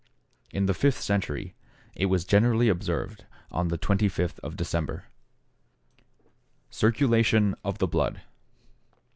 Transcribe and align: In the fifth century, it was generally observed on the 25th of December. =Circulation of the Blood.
In 0.49 0.65
the 0.65 0.73
fifth 0.73 0.99
century, 0.99 1.53
it 1.93 2.07
was 2.07 2.25
generally 2.25 2.69
observed 2.69 3.25
on 3.51 3.67
the 3.67 3.77
25th 3.77 4.39
of 4.39 4.55
December. 4.55 5.05
=Circulation 6.71 7.53
of 7.63 7.77
the 7.77 7.85
Blood. 7.85 8.21